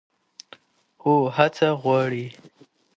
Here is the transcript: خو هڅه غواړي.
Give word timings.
خو 0.99 1.13
هڅه 1.35 1.69
غواړي. 1.81 2.25